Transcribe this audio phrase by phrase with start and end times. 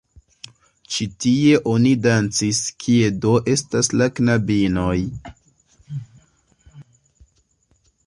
[0.95, 4.99] Ĉi tie oni dancis, kie do estas la knabinoj?